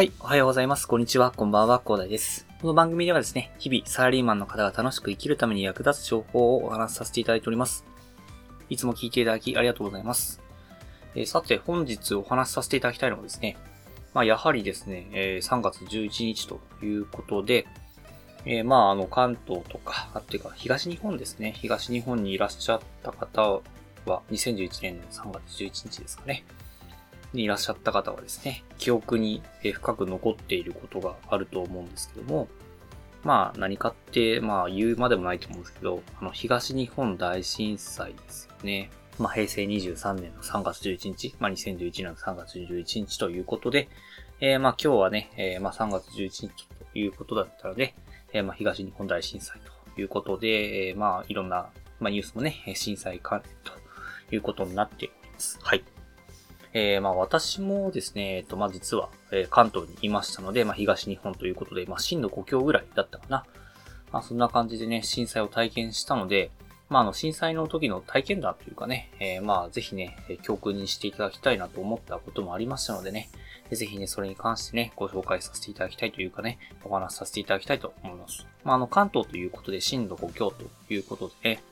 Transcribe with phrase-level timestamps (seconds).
[0.00, 0.88] はい、おはようございます。
[0.88, 1.30] こんにちは。
[1.30, 1.78] こんばんは。
[1.84, 2.46] 広大です。
[2.62, 7.84] この番組ではですね、日々サラリーマンの方が楽しく生きるために役立つ情報をお話しさせていただいております。
[8.70, 10.40] いつも聞いていただきありがとうございます。
[11.14, 13.58] えーさて、本日お話しさせていただきたいのはですね、
[14.14, 17.66] まあ、やはりですね、えー3月11日ということで、
[18.46, 21.52] えーまあ、あの、関東とか、あっていうか、東日本ですね。
[21.58, 23.60] 東日本にいらっしゃった方
[24.06, 26.46] は、2011年の3月11日ですかね。
[27.32, 32.48] にいらっしゃった方はですね、記憶に深く残っていることがあると思うんですけども、
[33.22, 38.90] まあ何かって、まあ言うまでもないと思うんですけど、あの東日本大震災ですよね。
[39.18, 43.88] まあ平成23年の3月11日、まあ2011年の3月11日ということで、
[44.40, 47.94] えーまあ今日はね、えーまあ3月11日ということだったので、
[48.32, 49.60] えーまあ東日本大震災
[49.94, 51.70] ということで、えーまあいろんな、
[52.00, 55.58] まあニュースもね、震災関連ということになっております。
[55.60, 55.84] はい。
[56.72, 63.44] えーまあ私もですね、えっと、まあ実は、えー関東にいましたので、まあ東日本ということで、まあ震度5強ぐらいだったかな。
[64.12, 66.50] まあそんな感じでね、震災を体験したので、
[66.88, 73.30] まああの震災の時の体験談というかね、えーまあぜひね、教訓にしていただきたいなと思ったこともありましたのでね、
[73.70, 78.46] えーぜひね、それに関してね、ご紹介させていただきたいというかね、お話しさせていただきたいと思います。
[78.62, 81.62] まああの関東ということで震度5強ということでね、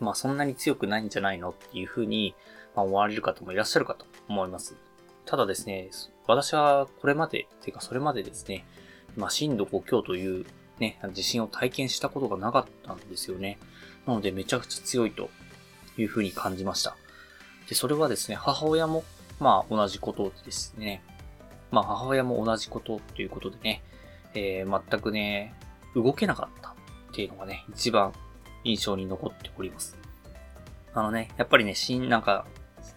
[0.00, 2.34] まあそんなに強くないんじゃないのっていうふうに、
[2.74, 4.76] まあ、思われる方もいらっしゃるかと思います。
[5.26, 5.90] ただですね、
[6.26, 8.64] 私はこれまで、てかそれまでですね、
[9.16, 10.46] まあ、震度5強という
[10.78, 13.58] ね、地震を体験したことがなかったんですよね。
[14.06, 15.30] なのでめちゃくちゃ強いと
[15.96, 16.96] いうふうに感じました。
[17.68, 19.04] で、それはですね、母親も、
[19.40, 21.02] まあ同じことですね。
[21.70, 23.82] まあ母親も同じことということでね、
[24.34, 25.54] えー全くね、
[25.94, 26.74] 動けなかったっ
[27.14, 28.12] ていうのがね、一番
[28.64, 29.96] 印象に残っております。
[30.92, 32.46] あのね、やっぱりね、しん、なんか、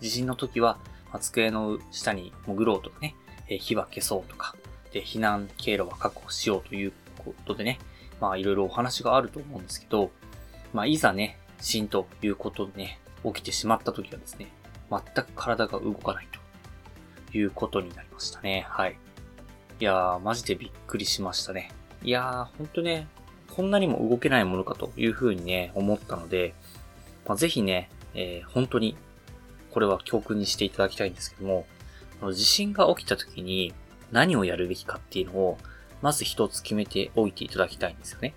[0.01, 0.77] 地震の時は、
[1.19, 3.15] 机の下に潜ろうとかね、
[3.49, 4.55] え火は消そうとか、
[4.91, 7.79] で、避難経路は確保しようということでね、
[8.19, 10.11] まあいろいろお話があると思うんですけど、
[10.73, 14.51] まあいざね、地震ということでね、起きてしまった時はですね、
[14.89, 16.27] 全く体が動かない
[17.31, 18.65] ということになりましたね。
[18.69, 18.97] はい。
[19.79, 21.71] いやー、マジでびっくりしましたね。
[22.03, 23.07] いやー、ほんとね、
[23.55, 26.53] こんなにも動けないものかというふうにね、思ったので、
[27.25, 28.97] まあ、ぜひね、えー本当に、
[29.77, 31.67] これは教訓にしていただきたいんですけども、
[32.33, 33.75] 地震が起きた時に
[34.11, 35.59] 何をやるべきかっていうのを、
[36.01, 38.33] まず一つ決めておいていただきたいんですよね。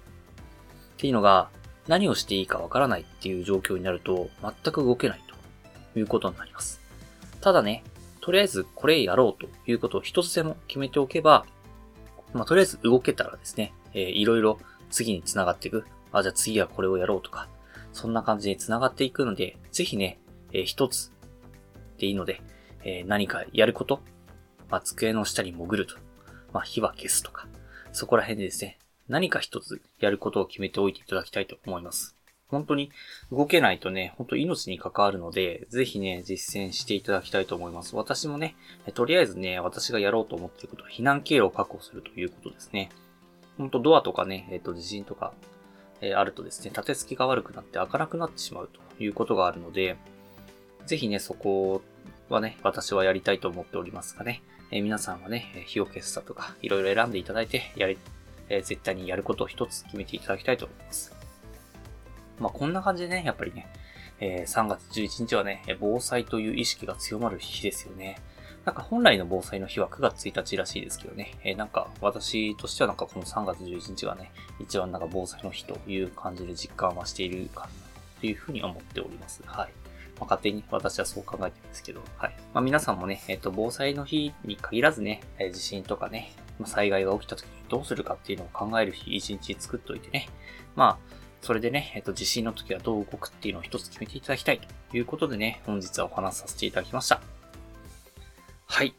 [0.97, 1.49] っていうのが、
[1.89, 5.23] 何をしていいかわからないっていう状況になると、全く動けない
[5.95, 6.79] ということになります。
[7.41, 7.85] ただね、
[8.21, 11.47] とりあえずこれやろうということを一つでも決めておけば、
[12.35, 14.59] まあ、とりあえず動けたらですね、えーいろいろ
[14.91, 15.87] 次に繋がっていく。
[16.13, 17.49] あ、じゃあ次はこれをやろうとか、
[17.95, 20.21] そんな感じに繋がっていくので、ぜひね、
[20.53, 21.13] えー一つ
[22.01, 22.43] でいいので、
[22.85, 24.01] えー何かやること、
[24.71, 25.97] まあ、机の下に潜ると、
[26.53, 27.47] まあ、火は消すとか、
[27.93, 28.79] そこら辺でですね、
[29.09, 32.17] 何か一つやることを決めておいていただきたいと思います。
[32.51, 32.91] 本当に
[33.31, 37.95] 動けないとね、本当命に関わるので、ぜひね、実践していただきたいと思います。
[37.95, 38.57] 私もね、
[38.95, 42.91] とりあえずね、私がやろうと思っていることは避難経路を確保するということですね。
[43.57, 45.33] 本当ドアとかね、えっ、と、地震とか、
[46.01, 49.97] えーあるとですね、立て付けが悪くなって開かなくなってしまうということがあるので、
[50.87, 51.83] ぜひね、そこ
[52.31, 57.99] はね、私はやりたいと思っておりますがね、えー皆さんはね、え火を消すだとか、いろいろ選んでいただいて、やり、
[58.49, 61.13] えー絶対にやることを一つ決めていただきたいと思います。
[62.39, 63.69] まあ、こんな感じでね、やっぱりね、
[64.21, 68.17] えー3月11日はね、防災という意識が強まる日ですよね。
[68.65, 74.31] なんか本来の防災の日は9月1日らしいですけどね、えーなんか私としてはなんかこの3月11日がね、
[74.61, 77.69] 一番なんか防災の日という感じで実感はしているかな
[78.21, 79.43] というふうに思っております。
[79.47, 79.90] はい。
[80.21, 82.37] まあ、勝手に私はそう考えてるんですけど、はい。
[82.53, 90.29] まあ、皆さんもね、えっ、と、防災の日に限らずね、え地震とかね、ま、災害が起きた時にどうするかっていうのを考える日一日作っといてね、
[90.77, 97.23] まあ、それでね、えっ、と、地震の時はどう動くっていうのを一つ決めていただきたいということでね、本日はお話しさせていただきました。
[98.67, 98.95] はい。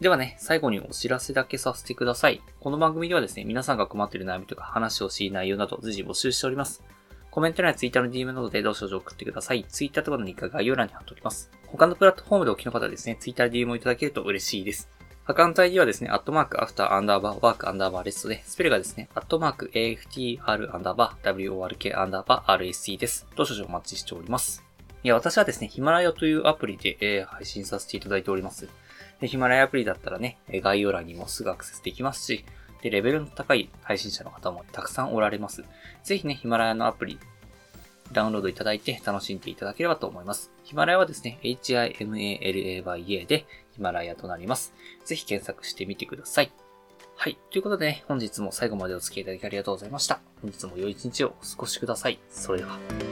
[0.00, 2.40] ではね、最後にお知らせだけさせてください。
[2.60, 6.82] この番組ではですね、皆さんが困っている悩みとか話をしい内容など随時募集しております。
[7.32, 9.64] コメント欄や Twitter の DM などでどうしよう送ってください。
[9.64, 11.50] Twitter とかのリンクは概要欄に貼っておきます。
[11.66, 14.90] 他のプラットフォームでお聞きの方はですね、Twitter で DM をいただけると嬉しいです。
[15.24, 23.26] アカウント ID はですね、アットマーク、アフター、アンダーバー、ワーク、アンダーバー、レストで、スペルがですね、アットマーク、AFTR、アンダーバー、WORK、アンダーバー、RSC です。
[23.34, 24.62] どうしようお待ちしております。
[25.02, 28.68] いや、私はですね、ヒマラヤというアプリで、えー配信させていただいております。
[29.22, 32.44] ヒマラヤアプリだったらね、概要欄にもすぐアクセスできますし、
[32.82, 35.64] で、レベルの高い配信者の方もたくさんおられます。
[36.04, 37.18] ぜひね、ヒマラヤのアプリ、
[38.12, 40.52] ダウンロードいただいて楽しんでいただければと思います。
[40.64, 44.74] ヒマラヤはですね、HIMALAYA でヒマラヤとなります。
[45.04, 46.52] ぜひ検索してみてください。
[47.16, 47.38] はい。
[47.50, 50.20] ということでね、本日も最後までお付き合いいただきありがとうございました。
[50.42, 52.18] 本日も良い一日をお過ごしください。
[52.30, 53.11] それでは。